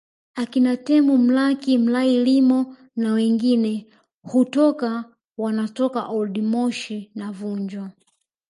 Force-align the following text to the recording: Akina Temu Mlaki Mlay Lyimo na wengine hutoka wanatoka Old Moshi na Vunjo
Akina 0.41 0.73
Temu 0.85 1.13
Mlaki 1.17 1.77
Mlay 1.77 2.17
Lyimo 2.25 2.75
na 2.95 3.13
wengine 3.13 3.87
hutoka 4.23 5.15
wanatoka 5.37 6.07
Old 6.07 6.37
Moshi 6.43 7.11
na 7.15 7.31
Vunjo 7.31 7.89